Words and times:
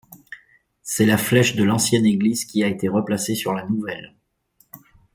C'est 0.81 1.05
la 1.05 1.15
flèche 1.19 1.55
de 1.55 1.63
l'ancienne 1.63 2.07
église 2.07 2.45
qui 2.45 2.63
a 2.63 2.67
été 2.67 2.87
replacée 2.89 3.35
sur 3.35 3.53
la 3.53 3.67
nouvelle. 3.67 4.15